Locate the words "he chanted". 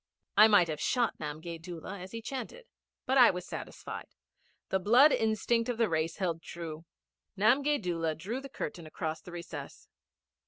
2.11-2.65